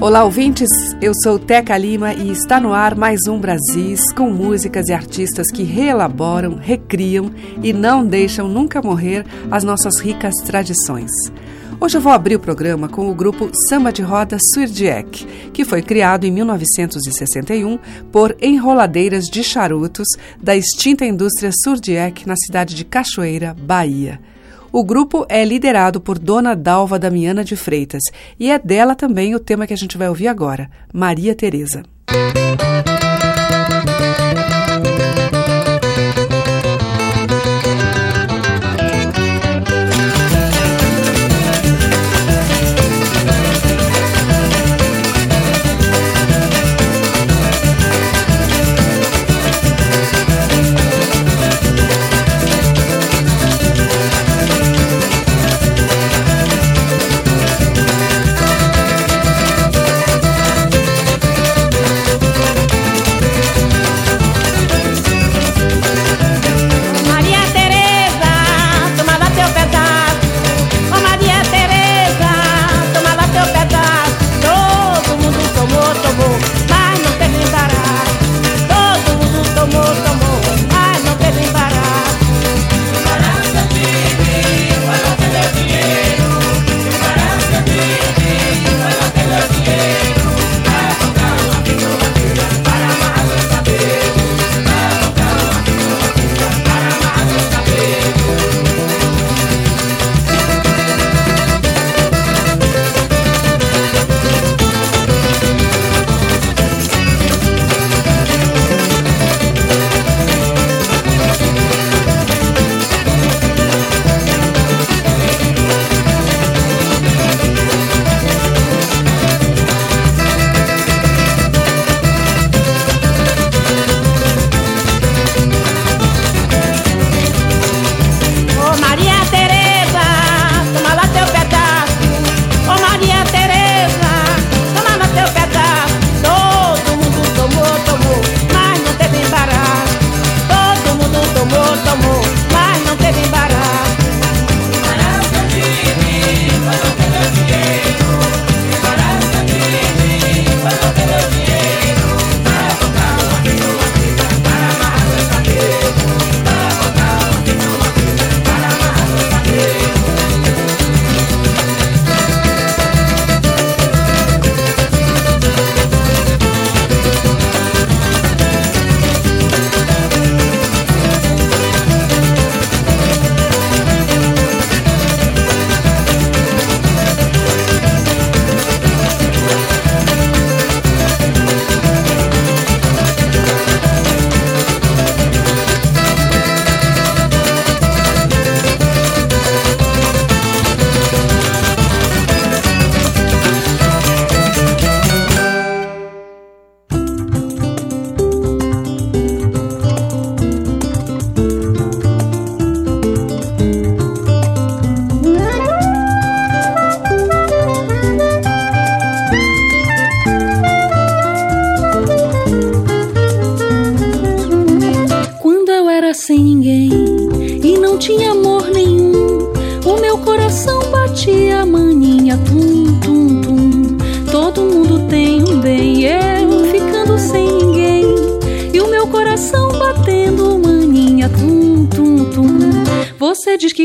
Olá, 0.00 0.24
ouvintes. 0.24 0.70
Eu 1.02 1.12
sou 1.22 1.38
Teca 1.38 1.76
Lima 1.76 2.14
e 2.14 2.30
está 2.30 2.58
no 2.58 2.72
ar 2.72 2.94
mais 2.94 3.20
um 3.28 3.38
Brasis 3.38 4.00
com 4.14 4.30
músicas 4.30 4.88
e 4.88 4.94
artistas 4.94 5.50
que 5.52 5.62
reelaboram, 5.62 6.54
recriam 6.54 7.30
e 7.62 7.70
não 7.70 8.06
deixam 8.06 8.48
nunca 8.48 8.80
morrer 8.80 9.26
as 9.50 9.62
nossas 9.62 10.00
ricas 10.00 10.32
tradições. 10.46 11.10
Hoje 11.78 11.98
eu 11.98 12.00
vou 12.00 12.12
abrir 12.12 12.36
o 12.36 12.40
programa 12.40 12.88
com 12.88 13.10
o 13.10 13.14
grupo 13.14 13.50
Samba 13.68 13.92
de 13.92 14.00
Roda 14.00 14.38
Surdiek, 14.54 15.26
que 15.52 15.66
foi 15.66 15.82
criado 15.82 16.24
em 16.24 16.32
1961 16.32 17.78
por 18.10 18.34
enroladeiras 18.40 19.26
de 19.26 19.44
charutos 19.44 20.08
da 20.42 20.56
extinta 20.56 21.04
indústria 21.04 21.50
Surdiek 21.52 22.26
na 22.26 22.36
cidade 22.36 22.74
de 22.74 22.86
Cachoeira, 22.86 23.54
Bahia. 23.54 24.18
O 24.72 24.84
grupo 24.84 25.26
é 25.28 25.44
liderado 25.44 26.00
por 26.00 26.16
Dona 26.16 26.54
Dalva 26.54 26.96
Damiana 26.96 27.42
de 27.42 27.56
Freitas 27.56 28.02
e 28.38 28.52
é 28.52 28.58
dela 28.58 28.94
também 28.94 29.34
o 29.34 29.40
tema 29.40 29.66
que 29.66 29.74
a 29.74 29.76
gente 29.76 29.98
vai 29.98 30.08
ouvir 30.08 30.28
agora, 30.28 30.70
Maria 30.92 31.34
Tereza. 31.34 31.82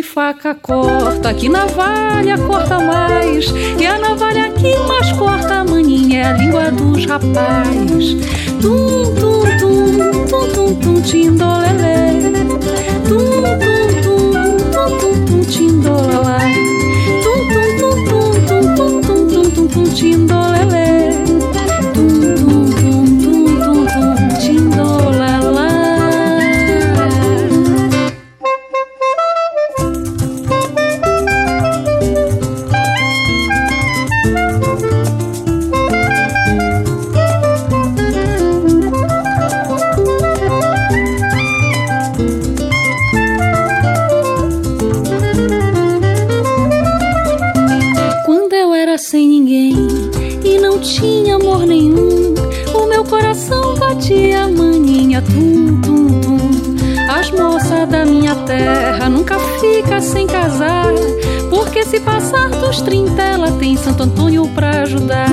Faca 0.06 0.56
corta, 0.56 1.34
que 1.34 1.50
navalha 1.50 2.38
corta 2.38 2.80
mais. 2.80 3.48
E 3.80 3.86
a 3.86 3.98
navalha 3.98 4.52
que 4.52 4.78
mais 4.88 5.12
corta, 5.14 5.64
maninha, 5.64 6.22
é 6.22 6.24
a 6.24 6.34
língua 6.34 6.72
dos 6.72 7.06
rapazes. 7.06 8.16
Tum, 8.62 9.14
tum, 9.16 9.44
tum, 9.60 10.28
tum, 10.28 10.48
tum, 10.54 10.76
tum, 10.76 11.02
tindolelé. 11.02 12.32
Tum, 13.08 13.18
tum, 13.64 13.88
tum, 14.04 14.32
tum, 14.72 14.88
tum, 15.00 15.26
tum, 15.26 15.42
tindolalá. 15.44 16.40
Tum, 17.24 17.40
tum, 17.52 17.68
tum, 17.80 17.96
tum, 18.06 18.66
tum, 18.76 19.02
tum, 19.02 19.28
tum, 19.28 19.50
tum, 19.50 19.68
tum, 19.68 19.84
tindolelé. 19.94 20.85
Santo 63.86 64.02
Antônio 64.02 64.48
pra 64.56 64.82
ajudar. 64.82 65.28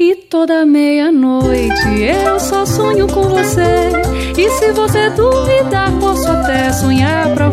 E 0.00 0.14
toda 0.14 0.64
meia-noite 0.64 2.00
eu 2.24 2.40
só 2.40 2.64
sonho 2.64 3.06
com 3.06 3.24
você. 3.24 3.92
E 4.34 4.50
se 4.52 4.72
você 4.72 5.10
duvidar, 5.10 5.92
posso 6.00 6.26
até 6.26 6.72
sonhar 6.72 7.34
pra 7.34 7.50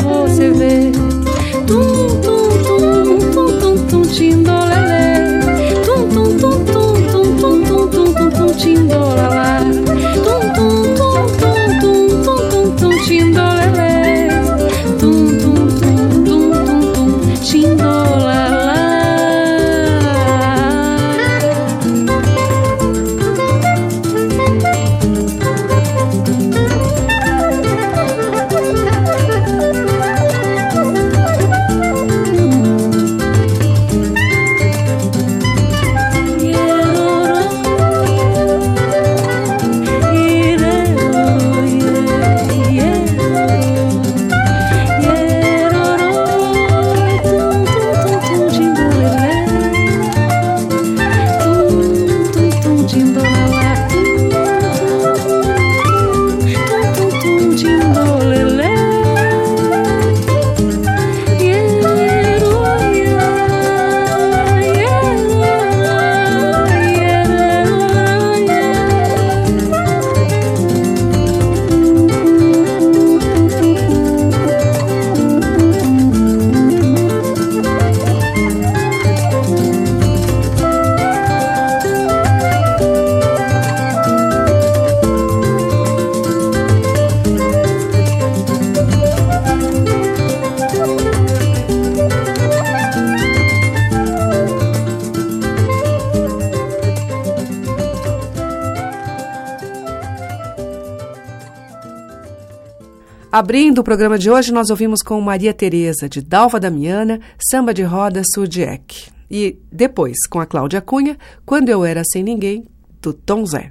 Abrindo 103.44 103.80
o 103.80 103.84
programa 103.84 104.18
de 104.18 104.30
hoje, 104.30 104.50
nós 104.50 104.70
ouvimos 104.70 105.02
com 105.02 105.20
Maria 105.20 105.52
Tereza, 105.52 106.08
de 106.08 106.22
Dalva 106.22 106.58
Damiana, 106.58 107.20
Samba 107.38 107.74
de 107.74 107.82
Roda 107.82 108.22
Sudiek. 108.32 109.10
E 109.30 109.58
depois, 109.70 110.16
com 110.30 110.40
a 110.40 110.46
Cláudia 110.46 110.80
Cunha, 110.80 111.18
Quando 111.44 111.68
Eu 111.68 111.84
Era 111.84 112.02
Sem 112.10 112.22
Ninguém, 112.22 112.64
do 113.02 113.12
Tom 113.12 113.44
Zé. 113.44 113.68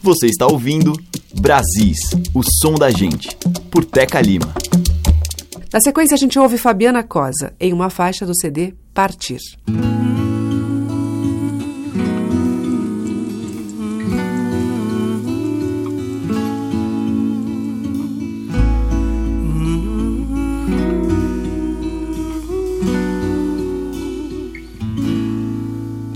Você 0.00 0.26
está 0.28 0.46
ouvindo 0.46 0.92
Brasis, 1.34 1.98
o 2.32 2.40
som 2.62 2.74
da 2.74 2.88
gente, 2.88 3.36
por 3.68 3.84
Teca 3.84 4.20
Lima. 4.20 4.54
Na 5.72 5.80
sequência, 5.80 6.14
a 6.14 6.18
gente 6.18 6.38
ouve 6.38 6.56
Fabiana 6.56 7.02
Cosa, 7.02 7.52
em 7.58 7.72
uma 7.72 7.90
faixa 7.90 8.24
do 8.24 8.32
CD 8.32 8.74
Partir. 8.94 9.40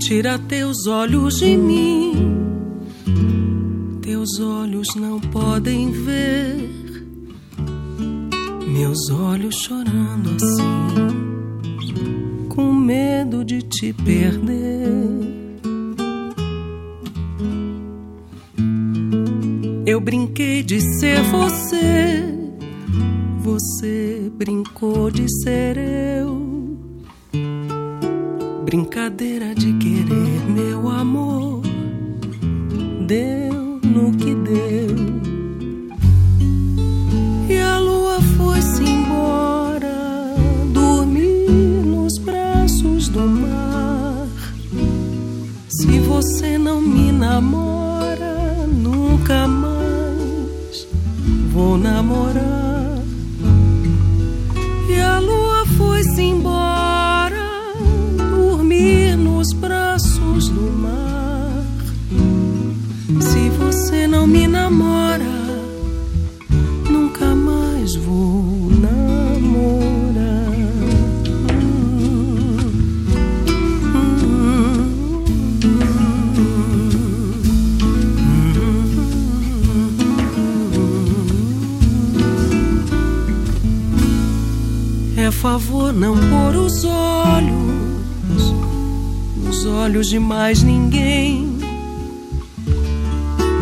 Tira 0.05 0.37
teus 0.37 0.85
olhos 0.85 1.39
de 1.39 1.57
mim, 1.57 2.13
teus 4.03 4.39
olhos 4.39 4.87
não 4.95 5.19
podem 5.19 5.89
ver 5.89 6.69
meus 8.67 9.09
olhos 9.09 9.55
chorando 9.55 10.29
assim, 10.35 11.07
com 12.49 12.71
medo 12.71 13.43
de 13.43 13.63
te 13.63 13.93
perder. 13.93 14.93
Eu 19.87 19.99
brinquei 19.99 20.61
de 20.61 20.81
ser 20.99 21.19
você, 21.31 22.23
você 23.39 24.31
brincou 24.37 25.09
de 25.09 25.25
ser 25.41 25.79
eu. 25.79 26.45
Brincadeira 28.65 29.53
de 29.53 29.73
não 86.05 86.15
pôr 86.15 86.55
os 86.57 86.83
olhos 86.85 88.53
nos 89.43 89.65
olhos 89.65 90.07
de 90.07 90.19
mais 90.19 90.61
ninguém. 90.61 91.57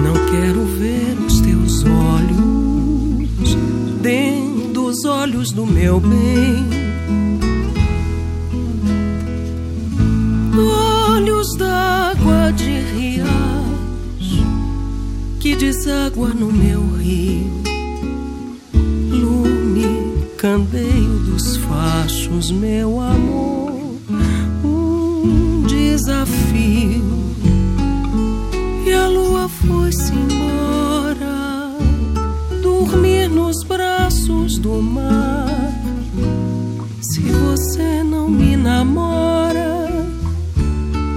Não 0.03 0.13
quero 0.29 0.65
ver 0.65 1.17
os 1.25 1.39
teus 1.39 1.85
olhos 1.85 3.55
dentro 4.01 4.73
dos 4.73 5.05
olhos 5.05 5.53
do 5.53 5.65
meu 5.65 6.01
bem. 6.01 6.67
Olhos 11.15 11.55
d'água 11.55 12.51
de 12.51 12.81
riacho 12.93 14.45
que 15.39 15.55
deságua 15.55 16.33
no 16.33 16.51
meu 16.51 16.81
rio. 16.97 17.62
Candeio 20.43 21.19
dos 21.19 21.55
fachos, 21.55 22.51
meu 22.51 22.99
amor. 22.99 23.71
Um 24.61 25.63
desafio 25.65 27.01
e 28.85 28.91
a 28.91 29.07
lua 29.07 29.47
foi-se 29.47 30.11
embora, 30.11 31.71
dormir 32.61 33.29
nos 33.29 33.63
braços 33.63 34.57
do 34.57 34.81
mar. 34.81 35.47
Se 36.99 37.21
você 37.21 38.03
não 38.03 38.27
me 38.29 38.57
namora, 38.57 39.87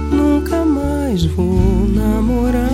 nunca 0.09 0.63
mais 0.63 1.25
vou 1.25 1.85
namorar. 1.93 2.66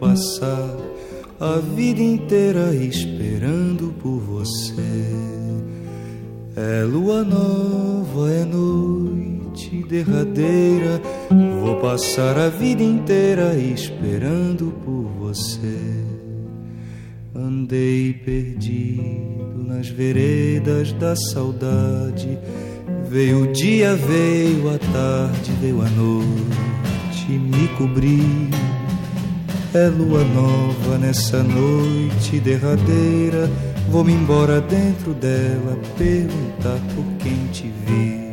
Passar 0.00 0.76
a 1.38 1.58
vida 1.58 2.00
inteira 2.00 2.74
esperando 2.74 3.94
por 4.02 4.18
você. 4.18 4.72
É 6.56 6.82
lua 6.84 7.22
nova, 7.22 8.30
é 8.30 8.44
noite 8.46 9.84
derradeira, 9.88 11.00
vou 11.60 11.76
passar 11.76 12.38
a 12.38 12.48
vida 12.48 12.82
inteira 12.82 13.54
esperando 13.56 14.72
por 14.84 15.02
você. 15.20 15.78
Andei 17.34 18.14
perdido 18.14 19.62
nas 19.66 19.88
veredas 19.88 20.92
da 20.94 21.14
saudade. 21.14 22.38
Veio 23.08 23.44
o 23.44 23.52
dia, 23.52 23.94
veio 23.94 24.74
a 24.74 24.78
tarde, 24.78 25.52
veio 25.60 25.82
a 25.82 25.90
noite, 25.90 27.32
me 27.32 27.68
cobriu. 27.76 28.89
É 29.72 29.88
lua 29.88 30.24
nova 30.24 30.98
nessa 30.98 31.42
noite 31.42 32.40
derradeira 32.40 33.48
Vou-me 33.90 34.12
embora 34.12 34.60
dentro 34.60 35.12
dela 35.12 35.76
perguntar 35.98 36.78
por 36.94 37.04
quem 37.18 37.48
te 37.48 37.72
vi. 37.84 38.30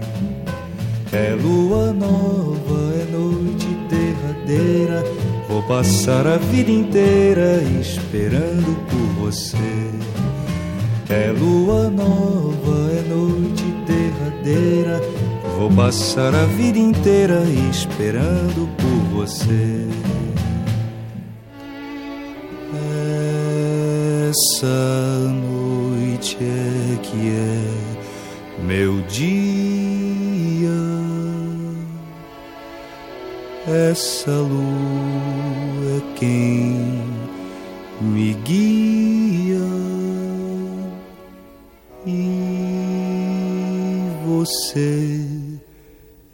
É 1.11 1.35
lua 1.35 1.91
nova, 1.91 2.93
é 2.93 3.11
noite 3.11 3.67
derradeira. 3.89 5.03
Vou 5.49 5.63
passar 5.63 6.27
a 6.27 6.37
vida 6.37 6.69
inteira 6.69 7.59
esperando 7.81 8.77
por 8.87 9.25
você. 9.25 9.57
É 11.09 11.31
lua 11.31 11.89
nova, 11.89 12.91
é 12.91 13.09
noite 13.09 13.63
derradeira. 13.87 15.01
Vou 15.57 15.71
passar 15.71 16.35
a 16.35 16.45
vida 16.45 16.77
inteira 16.77 17.41
esperando 17.71 18.69
por 18.77 19.23
você. 19.23 19.87
Essa 24.29 25.19
noite 25.29 26.37
é 26.41 26.97
que 27.01 27.29
é 27.29 27.63
meu 28.61 29.01
dia. 29.03 30.69
Essa 33.65 34.31
lua 34.31 35.97
é 35.97 36.01
quem 36.17 37.01
me 38.01 38.33
guia 38.43 39.65
e 42.05 42.41
você 44.25 45.21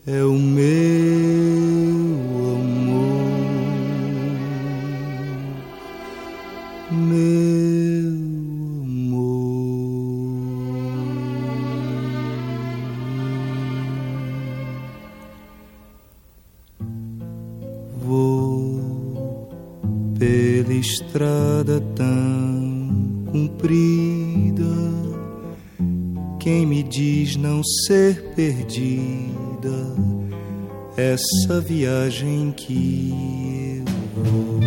é 0.08 0.24
o 0.24 0.34
meu 0.34 2.03
estrada 21.64 21.82
tão 21.96 23.26
comprida. 23.32 24.64
Quem 26.40 26.66
me 26.66 26.84
diz 26.84 27.38
não 27.38 27.64
ser 27.64 28.34
perdida? 28.36 29.96
Essa 30.98 31.62
viagem 31.62 32.54
que 32.56 33.84
eu 34.16 34.24
vou. 34.24 34.60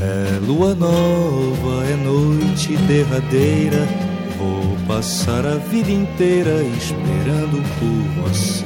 É 0.00 0.38
lua 0.46 0.74
nova, 0.74 1.84
é 1.90 1.96
noite 1.96 2.76
derradeira. 2.86 3.88
Vou 4.38 4.76
passar 4.86 5.46
a 5.46 5.56
vida 5.56 5.90
inteira 5.90 6.62
esperando 6.62 7.62
por 7.78 8.22
você. 8.22 8.64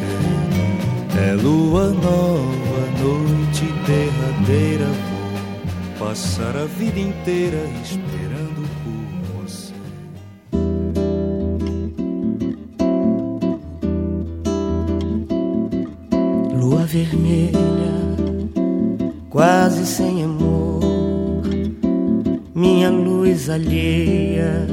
É 1.17 1.35
lua 1.35 1.89
nova, 1.91 2.70
noite 3.03 3.65
derradeira. 3.87 4.87
Vou 5.99 6.09
passar 6.09 6.57
a 6.57 6.65
vida 6.65 6.99
inteira 6.99 7.59
esperando 7.83 8.69
por 8.83 9.43
você. 9.43 9.75
Lua 16.55 16.85
vermelha, 16.87 17.95
quase 19.29 19.87
sem 19.87 20.25
amor, 20.25 21.43
minha 22.55 22.91
luz 22.91 23.49
alheia, 23.51 24.67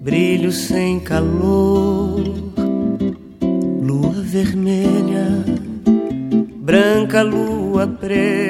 brilho 0.00 0.52
sem 0.52 1.00
calor. 1.00 1.81
Lua 7.82 8.41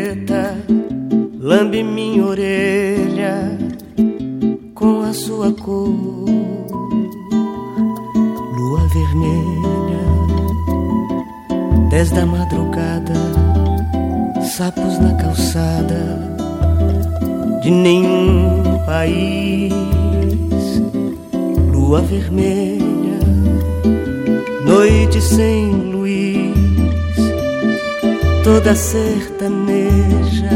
toda 28.73 28.75
sertaneja. 28.75 30.51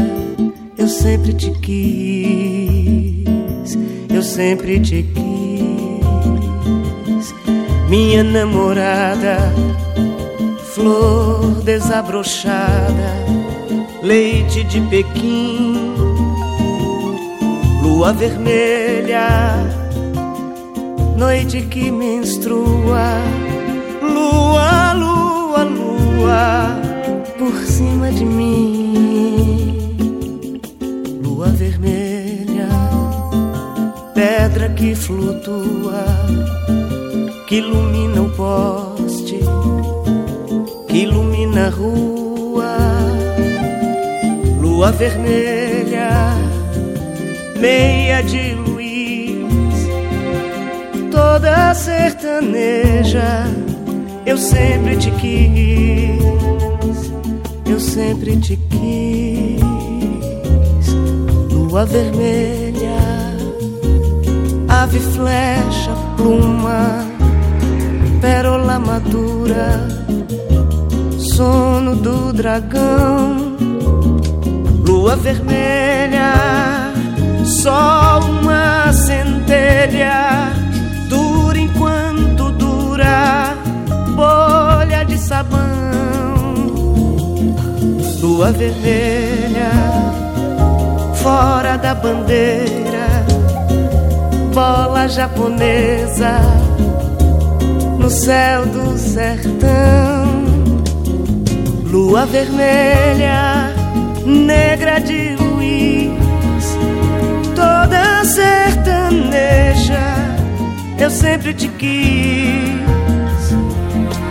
Eu 0.77 0.87
sempre 0.87 1.33
te 1.33 1.49
quis, 1.51 3.25
eu 4.13 4.21
sempre 4.23 4.79
te 4.79 5.03
quis, 5.13 7.33
minha 7.89 8.23
namorada 8.23 9.37
flor 10.73 11.61
desabrochada, 11.63 13.25
leite 14.01 14.63
de 14.63 14.79
Pequim, 14.81 15.93
lua 17.81 18.13
vermelha, 18.13 19.27
noite 21.17 21.61
que 21.63 21.91
menstrua, 21.91 23.21
lua, 24.01 24.93
lua, 24.93 25.63
lua, 25.63 26.56
por 27.49 27.65
cima 27.65 28.11
de 28.11 28.25
mim, 28.25 29.71
lua 31.23 31.47
vermelha, 31.47 32.67
pedra 34.13 34.67
que 34.69 34.93
flutua, 34.93 36.05
que 37.47 37.55
ilumina 37.59 38.21
o 38.21 38.29
poste 38.31 39.39
que 40.89 40.97
ilumina 41.03 41.67
a 41.67 41.69
rua, 41.69 42.77
lua 44.59 44.91
vermelha, 44.91 46.35
meia 47.59 48.21
de 48.23 48.51
luz, 48.55 49.87
toda 51.11 51.73
sertaneja. 51.73 53.45
Eu 54.25 54.37
sempre 54.37 54.97
te 54.97 55.09
quis, 55.11 56.66
sempre 57.97 58.37
te 58.37 58.55
quis, 58.69 59.65
lua 61.51 61.83
vermelha, 61.83 62.99
ave 64.69 64.99
flecha, 64.99 65.93
pluma, 66.15 67.07
pérola 68.21 68.77
madura 68.77 69.87
sono 71.17 71.95
do 71.95 72.31
dragão, 72.33 73.57
lua 74.87 75.15
vermelha, 75.15 76.33
só 77.45 78.19
uma 78.19 78.93
centelha, 78.93 80.53
dura 81.09 81.57
enquanto 81.57 82.51
dura, 82.51 83.57
bolha 84.15 85.03
de 85.03 85.17
sabão, 85.17 85.76
lua 88.37 88.51
vermelha, 88.51 89.71
fora 91.15 91.75
da 91.75 91.95
bandeira, 91.95 93.25
bola 94.53 95.07
japonesa, 95.09 96.39
no 97.97 98.11
céu 98.11 98.63
do 98.67 98.95
sertão. 98.95 100.27
Lua 101.85 102.27
vermelha, 102.27 103.73
negra 104.23 104.99
de 104.99 105.35
luz, 105.35 106.77
toda 107.55 108.23
sertaneja. 108.23 109.97
Eu 110.99 111.09
sempre 111.09 111.55
te 111.55 111.67
quis, 111.69 112.85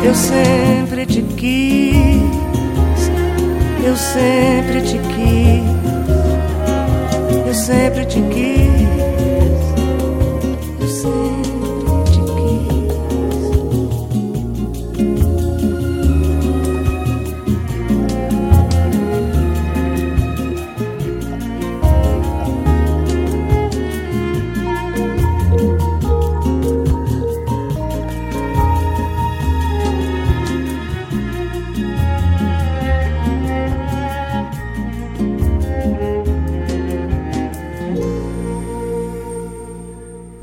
eu 0.05 0.15
sempre 0.15 0.86
eu 3.87 3.97
sempre 3.97 4.83
te 4.83 4.99
quis, 4.99 5.63
eu 7.47 7.55
sempre 7.55 8.05
te 8.07 8.21
quis. 8.21 8.56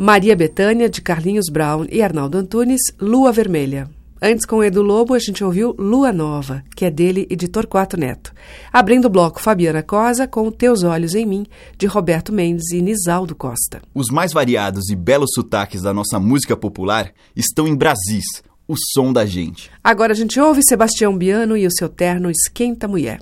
Maria 0.04 0.36
Betânia, 0.36 0.90
de 0.90 1.02
Carlinhos 1.02 1.46
Brown 1.50 1.86
e 1.90 2.02
Arnaldo 2.02 2.38
Antunes, 2.38 2.82
Lua 3.00 3.32
Vermelha. 3.32 3.90
Antes, 4.22 4.46
com 4.46 4.62
Edu 4.62 4.82
Lobo, 4.82 5.14
a 5.14 5.20
gente 5.20 5.46
ouviu 5.46 5.74
Lua 5.80 6.12
Nova, 6.12 6.62
que 6.76 6.84
é 6.84 6.92
dele 6.92 7.26
e 7.30 7.38
de 7.38 7.48
Torquato 7.48 7.96
Neto. 7.96 8.34
Abrindo 8.70 9.06
o 9.06 9.10
bloco, 9.10 9.42
Fabiana 9.42 9.82
Cosa 9.82 10.28
com 10.28 10.52
Teus 10.52 10.84
Olhos 10.84 11.16
em 11.16 11.26
Mim, 11.26 11.46
de 11.78 11.88
Roberto 11.88 12.34
Mendes 12.34 12.70
e 12.72 12.82
Nisaldo 12.82 13.34
Costa. 13.34 13.82
Os 13.96 14.08
mais 14.10 14.34
variados 14.34 14.90
e 14.90 14.96
belos 14.98 15.30
sotaques 15.34 15.82
da 15.82 15.94
nossa 15.94 16.20
música 16.20 16.58
popular 16.58 17.14
estão 17.34 17.66
em 17.66 17.74
Brasis, 17.74 18.44
o 18.68 18.76
som 18.94 19.14
da 19.14 19.26
gente. 19.26 19.72
Agora 19.82 20.12
a 20.12 20.16
gente 20.16 20.38
ouve 20.38 20.64
Sebastião 20.68 21.18
Biano 21.18 21.56
e 21.56 21.66
o 21.66 21.72
seu 21.72 21.88
terno 21.88 22.30
Esquenta 22.30 22.90
Mulher. 22.90 23.22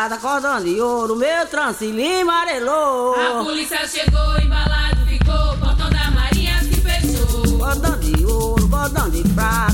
Tá 0.00 0.08
madrugada, 0.08 0.16
cordão 0.16 0.64
de 0.64 0.80
ouro, 0.80 1.14
meu 1.14 1.46
transilim 1.46 2.22
amarelou. 2.22 3.14
A 3.14 3.44
polícia 3.44 3.86
chegou, 3.86 4.38
embalado 4.40 5.04
ficou, 5.06 5.58
portão 5.58 5.90
da 5.90 6.10
marinha 6.10 6.58
se 6.60 6.80
fechou. 6.80 7.58
Cordão 7.58 7.98
de 7.98 8.24
ouro, 8.24 8.68
cordão 8.70 9.10
de 9.10 9.22
prata. 9.34 9.69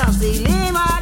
tras 0.00 0.18
dilemas. 0.18 0.99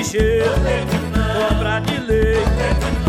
encher, 0.00 0.44
cobra 1.12 1.80
de 1.80 1.98
leite. 1.98 2.99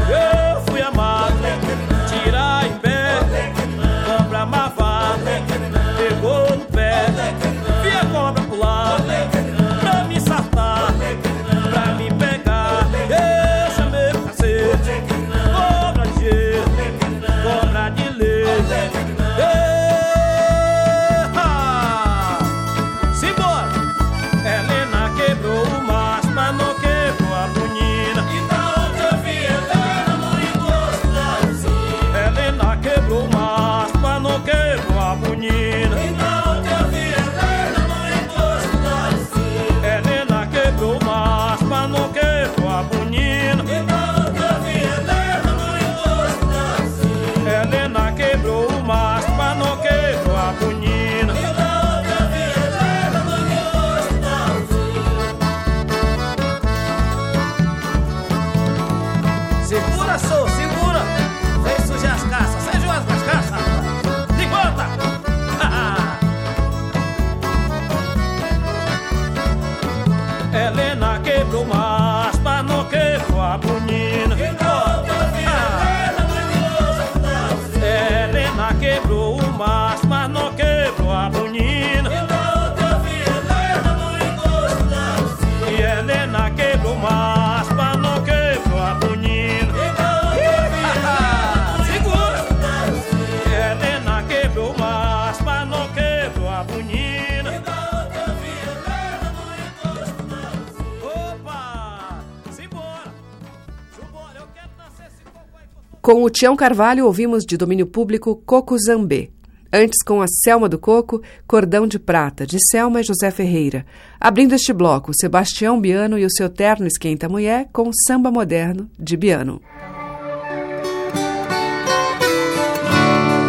Com 106.11 106.23
o 106.23 106.29
Tião 106.29 106.57
Carvalho, 106.57 107.05
ouvimos 107.05 107.45
de 107.45 107.55
domínio 107.55 107.87
público 107.87 108.35
Coco 108.45 108.77
Zambê. 108.77 109.29
Antes, 109.71 110.03
com 110.05 110.21
a 110.21 110.25
Selma 110.27 110.67
do 110.67 110.77
Coco, 110.77 111.21
Cordão 111.47 111.87
de 111.87 111.97
Prata, 111.97 112.45
de 112.45 112.57
Selma 112.69 112.99
e 112.99 113.03
José 113.05 113.31
Ferreira. 113.31 113.85
Abrindo 114.19 114.53
este 114.53 114.73
bloco, 114.73 115.13
Sebastião 115.15 115.79
Biano 115.79 116.19
e 116.19 116.25
o 116.25 116.29
seu 116.29 116.49
terno 116.49 116.85
Esquenta 116.85 117.29
Mulher, 117.29 117.69
com 117.71 117.89
Samba 118.05 118.29
Moderno, 118.29 118.89
de 118.99 119.15
Biano. 119.15 119.61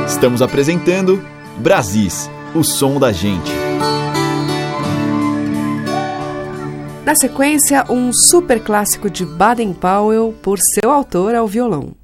Estamos 0.07 0.41
apresentando 0.41 1.21
Brasis, 1.59 2.31
o 2.55 2.63
som 2.63 3.01
da 3.01 3.11
gente. 3.11 3.51
Na 7.05 7.17
sequência, 7.17 7.85
um 7.91 8.13
super 8.13 8.63
clássico 8.63 9.11
de 9.11 9.27
Baden 9.27 9.73
Powell, 9.73 10.33
por 10.41 10.61
seu 10.61 10.93
autor 10.93 11.35
ao 11.35 11.49
violão. 11.49 12.01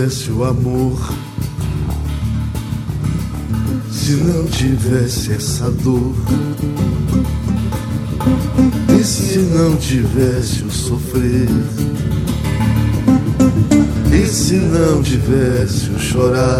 Tivesse 0.00 0.30
o 0.30 0.44
amor, 0.44 0.98
se 3.92 4.12
não 4.12 4.46
tivesse 4.46 5.30
essa 5.30 5.70
dor, 5.70 6.16
e 8.98 9.04
se 9.04 9.38
não 9.40 9.76
tivesse 9.76 10.62
o 10.64 10.70
sofrer, 10.70 11.50
e 14.10 14.26
se 14.26 14.54
não 14.54 15.02
tivesse 15.02 15.90
o 15.90 15.98
chorar, 16.00 16.59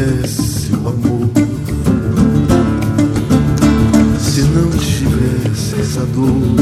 tivesse 0.00 0.72
o 0.72 0.88
amor, 0.88 1.30
se 4.18 4.40
não 4.42 4.70
tivesse 4.70 5.80
essa 5.80 6.06
dor, 6.06 6.56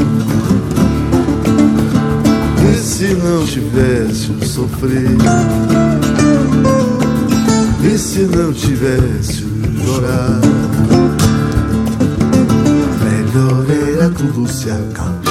e 2.69 2.77
se 2.77 3.13
não 3.13 3.45
tivesse 3.45 4.31
o 4.31 4.45
sofrer, 4.45 5.07
e 7.81 7.97
se 7.97 8.19
não 8.23 8.51
tivesse 8.51 9.43
o 9.45 9.85
chorar, 9.85 10.41
melhor 13.03 13.65
era 13.69 14.09
tudo 14.09 14.51
se 14.51 14.69
acabar. 14.69 15.28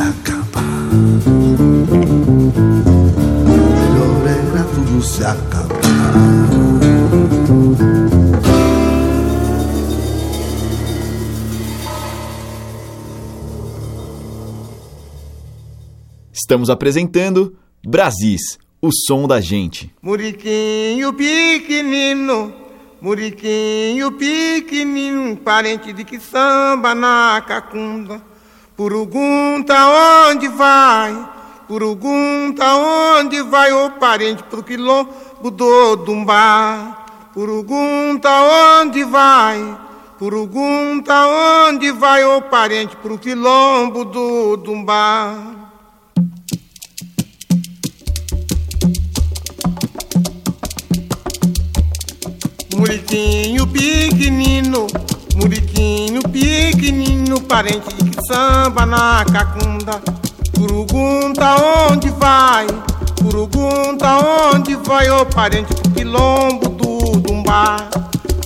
Acabar. 0.00 0.90
Melhor 3.44 4.66
tudo 4.74 5.02
se 5.02 5.24
acabar. 5.24 5.80
Estamos 16.32 16.70
apresentando 16.70 17.56
Brasis, 17.86 18.58
o 18.82 18.90
som 18.92 19.28
da 19.28 19.40
gente. 19.40 19.94
Muriquinho 20.02 21.12
pequenino, 21.12 22.52
muriquinho 23.00 24.10
pequenino, 24.12 25.36
parente 25.36 25.92
de 25.92 26.04
que 26.04 26.18
samba 26.18 26.94
na 26.94 27.44
cacunda. 27.46 28.29
Purugunta 28.80 29.74
onde 30.30 30.48
vai, 30.48 31.14
purugunta 31.68 32.64
onde 32.76 33.42
vai, 33.42 33.70
ô 33.74 33.90
parente 33.90 34.42
pro 34.44 34.62
quilombo 34.62 35.50
do 35.50 35.96
Dumbá. 35.96 37.28
Purugunta 37.34 38.30
onde 38.80 39.04
vai, 39.04 39.78
purugunta 40.18 41.12
onde 41.68 41.92
vai, 41.92 42.24
ô 42.24 42.40
parente 42.40 42.96
pro 42.96 43.18
quilombo 43.18 44.02
do 44.02 44.56
Dumbá. 44.56 45.36
Muriquinho 52.74 53.66
pequenino, 53.66 54.86
muriquinho 55.36 56.22
pequenino, 56.22 57.40
parente 57.40 57.94
que 57.94 58.26
samba 58.26 58.86
na 58.86 59.24
cacunda. 59.24 60.00
Purugunta 60.52 61.56
onde 61.90 62.10
vai, 62.10 62.66
purugunta 63.16 64.18
onde 64.52 64.76
vai, 64.76 65.10
ô 65.10 65.24
parente 65.26 65.74
do 65.74 65.90
quilombo 65.90 66.68
do 66.68 67.18
Dumbá. 67.20 67.88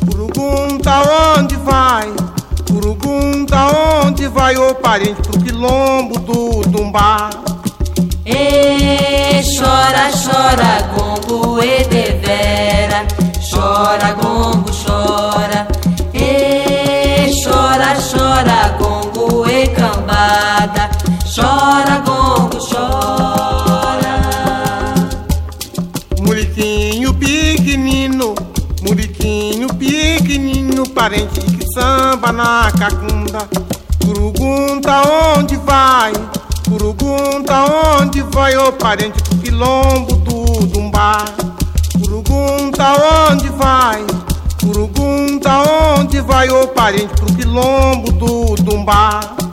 Purugunta 0.06 1.02
onde 1.36 1.56
vai, 1.56 2.12
purugunta 2.66 3.56
onde 4.04 4.28
vai, 4.28 4.56
ô 4.56 4.74
parente 4.74 5.22
do 5.22 5.38
quilombo 5.40 6.18
do 6.20 6.62
Dumbá. 6.68 7.30
E 8.26 9.42
chora, 9.58 10.10
chora, 10.12 10.82
gongo 10.94 11.62
e 11.62 11.84
devera. 11.84 13.06
Chora, 13.50 14.12
gongo, 14.14 14.70
chora. 14.72 15.63
Chora, 21.34 21.98
gongo, 22.06 22.58
chora. 22.64 24.20
Muriquinho 26.20 27.12
pequenino, 27.14 28.36
muriquinho 28.80 29.66
pequenino, 29.74 30.88
parente 30.90 31.40
que 31.40 31.66
samba 31.74 32.30
na 32.30 32.70
cacunda. 32.78 33.48
Curugunda, 34.04 35.02
onde 35.36 35.56
vai? 35.56 36.12
Curugunda, 36.68 37.64
onde 37.98 38.22
vai? 38.30 38.56
o 38.56 38.70
parente 38.70 39.20
do 39.24 39.36
quilombo 39.38 40.14
do 40.14 40.66
Dumbá. 40.66 41.24
Curugunda, 42.00 42.94
onde 43.28 43.48
vai? 43.48 44.06
Curugunda, 44.60 45.64
onde 45.98 46.20
vai? 46.20 46.48
o 46.48 46.68
parente 46.68 47.12
pro 47.16 47.34
quilombo 47.34 48.12
do 48.12 48.54
Dumbá 48.62 49.43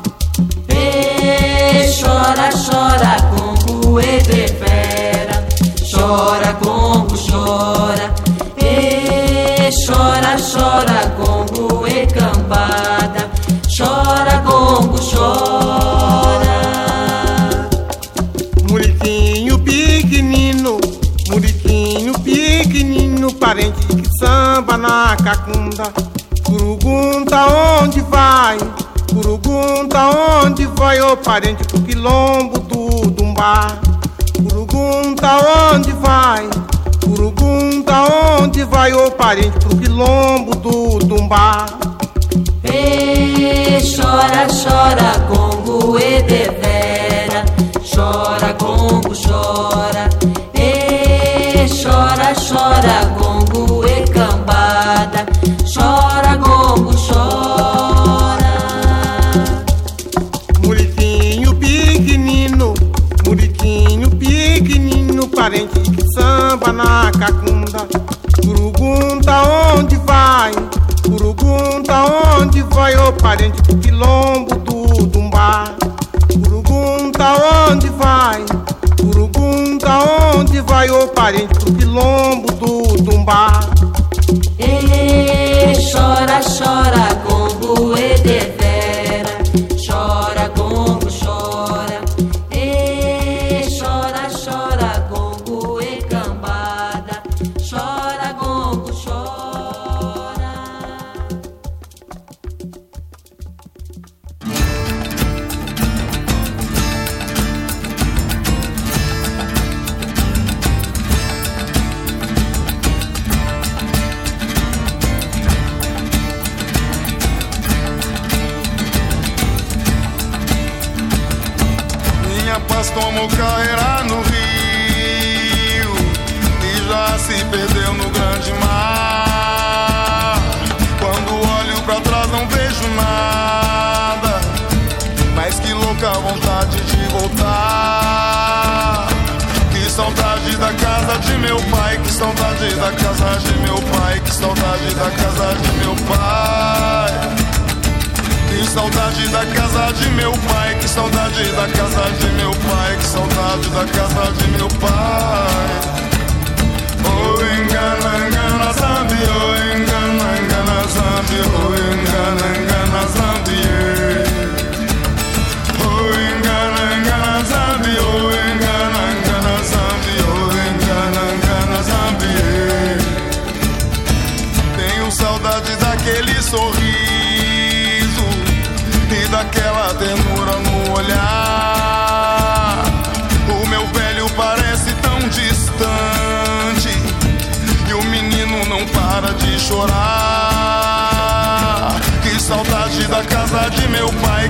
chora, 2.61 3.15
Congo 3.35 3.99
Evefera. 3.99 5.45
Chora, 5.89 6.53
Congo, 6.55 7.15
chora. 7.15 8.13
E 8.57 9.69
chora, 9.85 10.37
chora, 10.37 11.09
Congo 11.17 11.87
Encampada. 11.87 13.29
Chora, 13.67 14.39
Congo, 14.43 14.99
chora. 14.99 15.50
Pergunta 29.61 30.09
onde 30.43 30.65
vai 30.65 30.99
o 30.99 31.15
parente 31.15 31.63
do 31.65 31.81
quilombo 31.81 32.59
do 32.59 33.23
um 33.23 33.31
bar. 33.31 33.79
Pergunta 34.49 35.71
onde 35.71 35.91
vai, 35.93 36.49
pergunta 36.99 37.93
onde 38.39 38.63
vai 38.63 38.91
o 38.91 39.11
parente 39.11 39.59
do 39.59 39.77
quilombo 39.77 40.55
do 40.55 41.15
um 41.15 41.29
E 42.63 43.77
chora, 43.95 44.47
chora, 44.49 45.19
Congo 45.29 45.99
e 45.99 46.23
devera, 46.23 47.45
chora, 47.93 48.55
Congo, 48.55 49.13
chora. 49.13 50.09
E 50.55 51.67
chora, 51.83 52.33
chora, 52.33 53.05
Congo 53.15 53.85
e 53.85 54.09
cambada, 54.09 55.27
chora. 55.71 56.00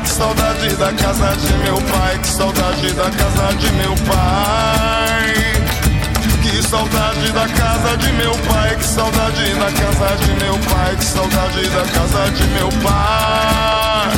que 0.02 0.10
saudade 0.10 0.76
da 0.76 0.94
casa 0.94 1.36
de 1.38 1.54
meu 1.58 1.78
pai, 1.82 2.18
que 2.20 2.28
saudade 2.28 2.92
da 2.94 3.10
casa 3.10 3.56
de 3.58 3.72
meu 3.74 3.96
pai. 4.08 5.34
Que 6.42 6.64
saudade 6.64 7.32
da 7.32 7.48
casa 7.48 7.98
de 7.98 8.12
meu 8.14 8.32
pai, 8.32 8.76
que 8.76 8.84
saudade 8.84 9.54
da 9.54 9.72
casa 9.72 10.18
de 10.18 10.44
meu 10.44 10.58
pai, 10.60 10.96
que 10.96 11.06
saudade 11.06 11.70
da 11.70 11.84
casa 11.94 12.32
de 12.32 12.44
meu 12.48 12.70
pai. 12.84 14.12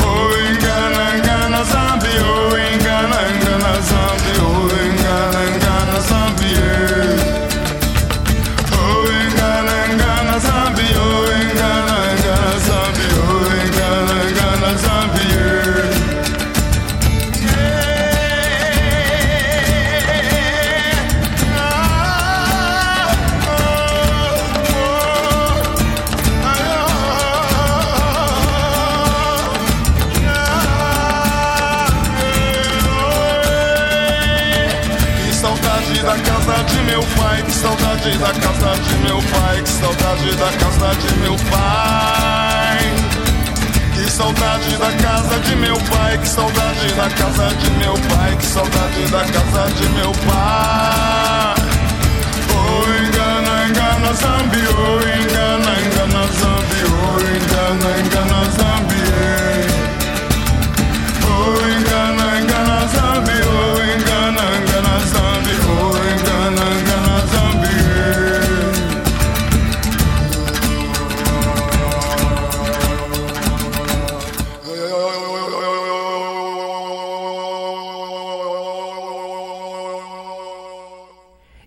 Oi, 0.00 0.48
engana, 0.48 1.16
engana, 1.16 1.64
zambi, 1.64 2.14
oi, 2.52 2.74
engana, 2.74 3.18
engana, 3.28 3.80
zambi, 3.82 4.34
oi, 4.40 4.88
engana, 4.88 5.44
engana. 5.44 5.63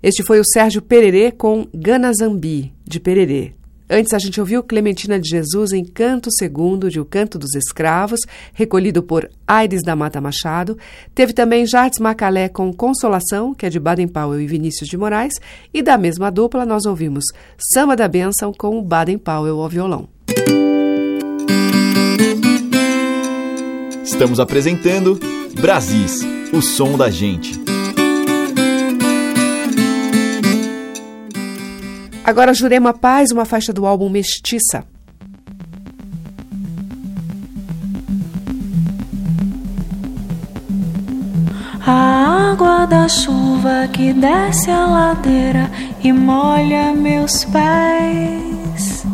Este 0.07 0.23
foi 0.23 0.39
o 0.39 0.45
Sérgio 0.45 0.81
Pererê 0.81 1.33
com 1.33 1.67
Ganazambi, 1.75 2.71
de 2.85 2.97
Pererê. 2.97 3.51
Antes 3.89 4.13
a 4.13 4.17
gente 4.17 4.39
ouviu 4.39 4.63
Clementina 4.63 5.19
de 5.19 5.27
Jesus 5.27 5.73
em 5.73 5.83
Canto 5.83 6.29
Segundo, 6.31 6.89
de 6.89 6.97
O 6.97 7.03
Canto 7.03 7.37
dos 7.37 7.53
Escravos, 7.53 8.21
recolhido 8.53 9.03
por 9.03 9.29
Aires 9.45 9.81
da 9.83 9.97
Mata 9.97 10.21
Machado. 10.21 10.77
Teve 11.13 11.33
também 11.33 11.65
Jardim 11.65 12.01
Macalé 12.01 12.47
com 12.47 12.71
Consolação, 12.71 13.53
que 13.53 13.65
é 13.65 13.69
de 13.69 13.81
Baden 13.81 14.07
Powell 14.07 14.39
e 14.39 14.47
Vinícius 14.47 14.87
de 14.87 14.97
Moraes. 14.97 15.33
E 15.73 15.83
da 15.83 15.97
mesma 15.97 16.31
dupla 16.31 16.65
nós 16.65 16.85
ouvimos 16.85 17.25
Samba 17.73 17.93
da 17.93 18.07
Bênção 18.07 18.53
com 18.53 18.81
Baden 18.81 19.17
Powell 19.17 19.59
ao 19.59 19.67
violão. 19.67 20.07
Estamos 24.05 24.39
apresentando 24.39 25.19
Brasis, 25.59 26.21
o 26.53 26.61
som 26.61 26.97
da 26.97 27.09
gente. 27.09 27.76
Agora 32.27 32.53
Jurema 32.53 32.93
Paz, 32.93 33.31
uma 33.31 33.45
faixa 33.45 33.71
do 33.71 33.85
álbum 33.85 34.09
Mestiça. 34.09 34.83
A 41.85 42.51
água 42.51 42.85
da 42.85 43.07
chuva 43.07 43.87
que 43.93 44.11
desce 44.11 44.69
a 44.69 44.85
ladeira 44.85 45.71
e 46.03 46.11
molha 46.11 46.91
meus 46.91 47.45
pés. 47.45 49.05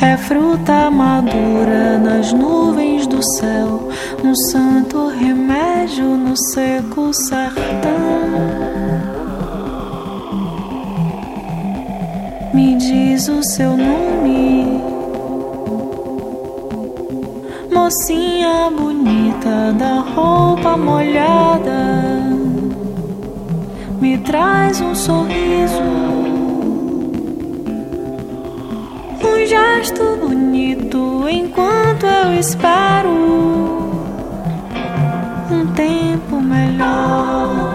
É 0.00 0.16
fruta 0.16 0.92
madura 0.92 1.98
nas 1.98 2.32
nuvens 2.32 3.04
do 3.08 3.20
céu, 3.36 3.88
um 4.24 4.32
santo 4.52 5.08
remédio 5.08 6.04
no 6.04 6.36
seco 6.36 7.12
sertão. 7.12 9.17
Diz 12.78 13.28
o 13.28 13.42
seu 13.42 13.76
nome, 13.76 14.80
mocinha 17.72 18.70
bonita 18.70 19.72
da 19.76 20.00
roupa 20.00 20.76
molhada. 20.76 22.28
Me 24.00 24.16
traz 24.18 24.80
um 24.80 24.94
sorriso, 24.94 25.82
um 29.24 29.46
gesto 29.46 30.16
bonito 30.20 31.28
enquanto 31.28 32.06
eu 32.06 32.38
espero 32.38 33.08
um 35.50 35.66
tempo 35.74 36.40
melhor, 36.40 37.67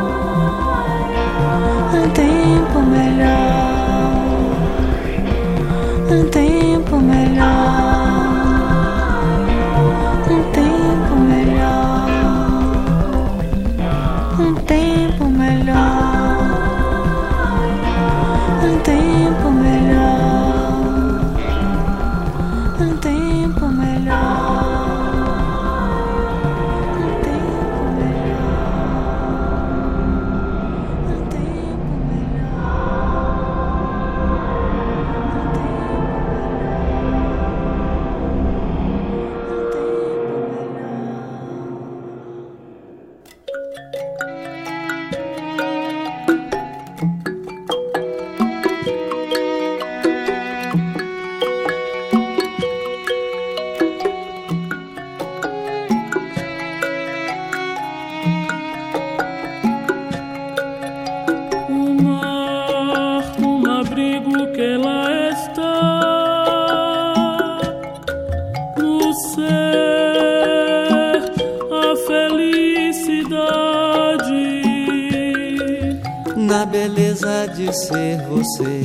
ser 77.73 78.21
você, 78.29 78.83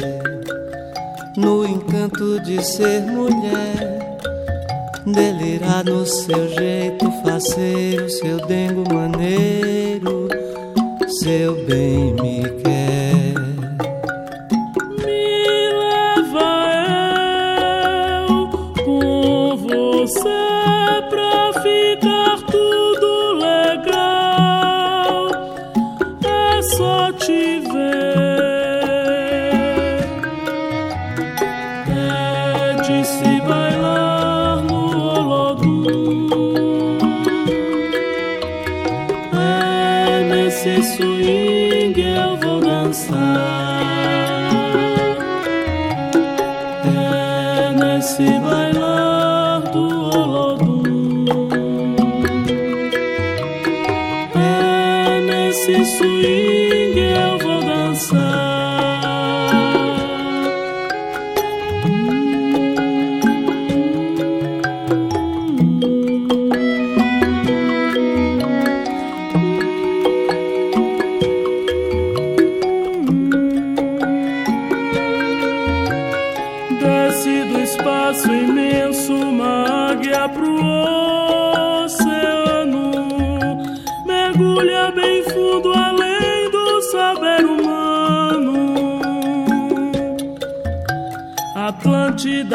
no 1.36 1.64
encanto 1.64 2.40
de 2.40 2.60
ser 2.64 3.02
mulher, 3.02 4.18
delirar 5.06 5.84
no 5.84 6.04
seu 6.04 6.48
jeito 6.48 7.08
faceiro, 7.22 8.10
seu 8.10 8.44
dengo 8.46 8.82
maneiro, 8.92 10.28
seu 11.20 11.54
bem 11.66 12.14
me 12.14 12.48
quer. 12.62 12.67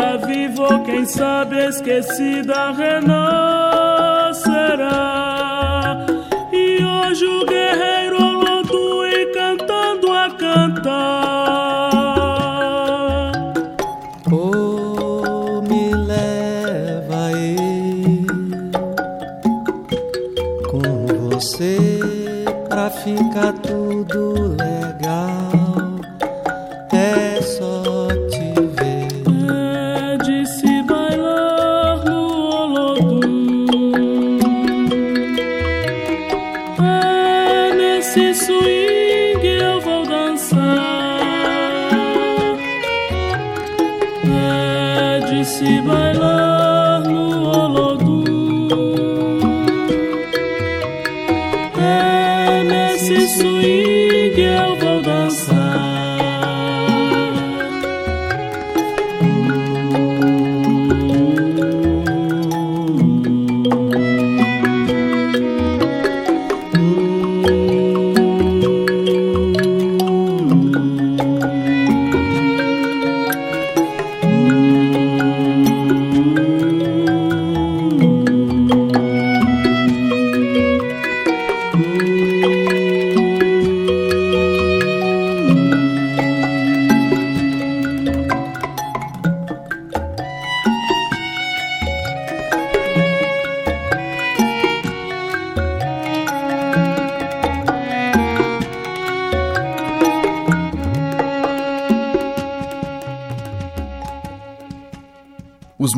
Atlântida 0.04 0.18
vivo, 0.28 0.84
quem 0.84 1.06
sabe 1.06 1.66
esquecida 1.66 2.72
renascerá. 2.72 3.24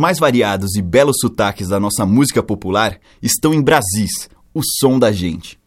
Mais 0.06 0.20
variados 0.20 0.76
e 0.76 0.84
belos 0.84 1.18
sotaques 1.20 1.70
da 1.70 1.80
nossa 1.80 2.06
música 2.06 2.44
popular 2.44 3.00
estão 3.24 3.52
em 3.52 3.60
Brasis, 3.60 4.30
o 4.54 4.62
som 4.64 5.00
da 5.00 5.12
gente. 5.12 5.58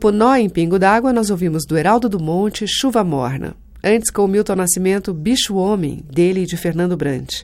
grupo 0.00 0.10
Nó 0.10 0.34
em 0.34 0.48
Pingo 0.48 0.78
d'Água, 0.78 1.12
nós 1.12 1.28
ouvimos 1.28 1.66
do 1.68 1.76
Heraldo 1.76 2.08
do 2.08 2.18
Monte, 2.18 2.64
Chuva 2.66 3.04
Morna. 3.04 3.54
Antes, 3.84 4.10
com 4.10 4.24
o 4.24 4.28
Milton 4.28 4.56
Nascimento, 4.56 5.12
Bicho 5.12 5.56
Homem, 5.56 6.02
dele 6.10 6.44
e 6.44 6.46
de 6.46 6.56
Fernando 6.56 6.96
Brant. 6.96 7.42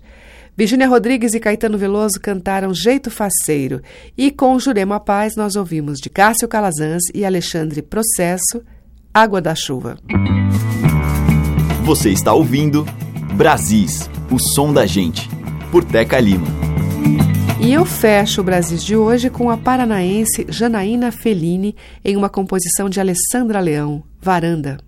Virginia 0.57 0.89
Rodrigues 0.89 1.35
e 1.35 1.41
Caetano 1.41 1.77
Veloso 1.77 2.19
cantaram 2.19 2.73
Jeito 2.73 3.11
Faceiro. 3.11 3.83
E 4.17 4.31
com 4.31 4.59
Jurema 4.59 4.99
Paz, 4.99 5.37
nós 5.37 5.55
ouvimos 5.55 5.99
de 5.99 6.09
Cássio 6.09 6.49
Calazans 6.49 7.03
e 7.15 7.27
Alexandre 7.27 7.83
Processo, 7.83 8.63
Água 9.13 9.43
da 9.43 9.55
Chuva. 9.55 9.99
Você 11.85 12.09
está 12.09 12.33
ouvindo 12.33 12.87
Brasis, 13.35 14.09
o 14.31 14.39
som 14.39 14.73
da 14.73 14.87
gente, 14.87 15.29
por 15.71 15.85
Teca 15.85 16.19
Lima. 16.19 16.66
E 17.67 17.73
eu 17.73 17.85
fecho 17.85 18.43
o 18.43 18.45
Brasil 18.45 18.79
de 18.79 18.97
hoje 18.97 19.29
com 19.29 19.51
a 19.51 19.57
paranaense 19.57 20.47
Janaína 20.49 21.11
Fellini 21.11 21.75
em 22.05 22.17
uma 22.17 22.29
composição 22.29 22.89
de 22.89 23.01
Alessandra 23.01 23.59
Leão, 23.59 24.05
Varanda. 24.23 24.86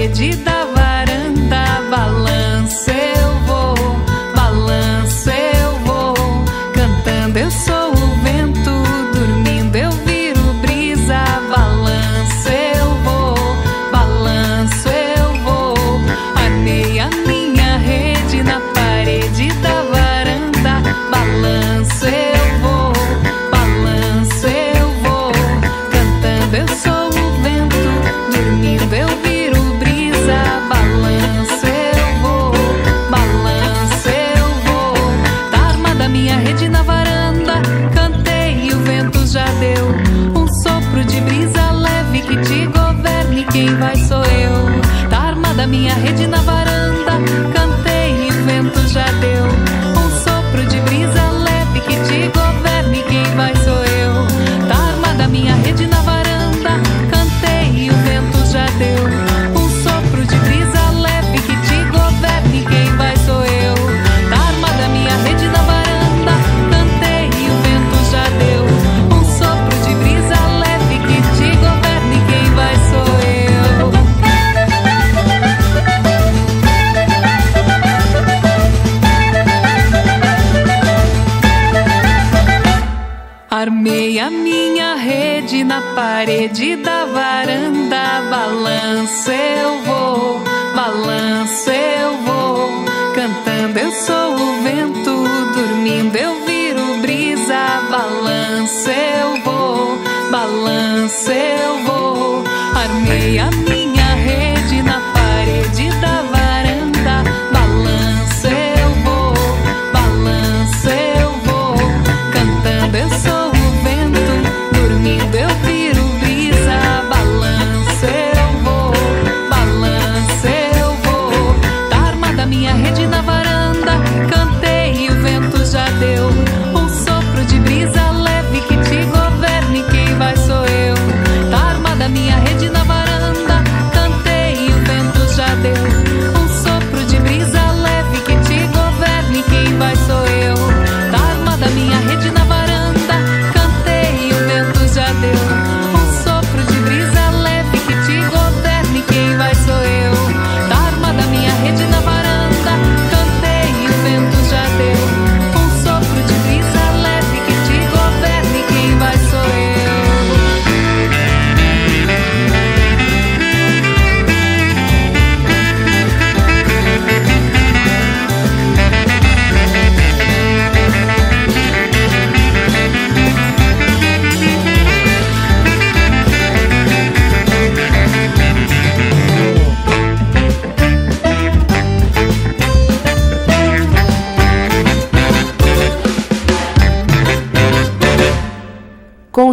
perdida. 0.00 0.59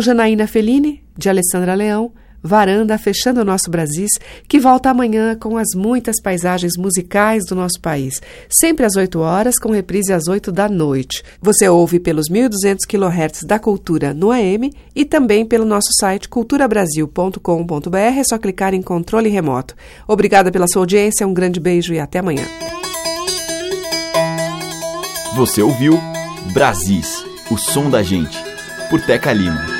Janaína 0.07 0.47
Fellini, 0.47 1.03
de 1.17 1.27
Alessandra 1.27 1.75
Leão, 1.75 2.13
Varanda 2.41 2.97
fechando 2.97 3.41
o 3.41 3.43
nosso 3.43 3.69
Brasis, 3.69 4.11
que 4.47 4.57
volta 4.57 4.89
amanhã 4.89 5.35
com 5.35 5.57
as 5.57 5.75
muitas 5.75 6.21
paisagens 6.21 6.73
musicais 6.77 7.43
do 7.45 7.55
nosso 7.55 7.81
país, 7.81 8.21
sempre 8.49 8.85
às 8.85 8.95
8 8.95 9.19
horas, 9.19 9.59
com 9.59 9.69
reprise 9.69 10.13
às 10.13 10.27
8 10.29 10.49
da 10.49 10.69
noite. 10.69 11.23
Você 11.41 11.67
ouve 11.67 11.99
pelos 11.99 12.29
1.200 12.29 12.77
kHz 12.87 13.43
da 13.43 13.59
Cultura 13.59 14.13
no 14.13 14.31
AM 14.31 14.71
e 14.95 15.03
também 15.03 15.45
pelo 15.45 15.65
nosso 15.65 15.89
site 15.99 16.29
culturabrasil.com.br, 16.29 17.97
é 17.97 18.23
só 18.23 18.37
clicar 18.37 18.73
em 18.73 18.81
controle 18.81 19.27
remoto. 19.27 19.75
Obrigada 20.07 20.49
pela 20.49 20.67
sua 20.71 20.83
audiência, 20.83 21.27
um 21.27 21.33
grande 21.33 21.59
beijo 21.59 21.93
e 21.93 21.99
até 21.99 22.19
amanhã. 22.19 22.45
Você 25.35 25.61
ouviu 25.61 25.99
Brasis, 26.53 27.25
o 27.51 27.57
som 27.57 27.89
da 27.89 28.01
gente, 28.01 28.37
por 28.89 29.01
Teca 29.01 29.33
Lima. 29.33 29.76